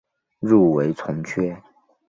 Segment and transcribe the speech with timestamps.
[0.39, 1.55] 入围从缺。